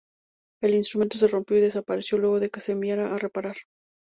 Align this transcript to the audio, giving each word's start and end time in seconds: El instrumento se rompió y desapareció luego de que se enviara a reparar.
El 0.63 0.73
instrumento 0.73 1.19
se 1.19 1.27
rompió 1.27 1.57
y 1.57 1.61
desapareció 1.61 2.17
luego 2.17 2.39
de 2.39 2.49
que 2.49 2.59
se 2.59 2.71
enviara 2.71 3.13
a 3.13 3.19
reparar. 3.19 3.57